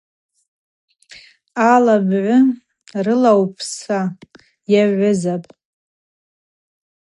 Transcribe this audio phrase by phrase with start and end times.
[1.71, 2.37] Ала бгӏвы
[3.05, 3.99] рылаупса
[4.71, 5.51] йагӏвызапӏ.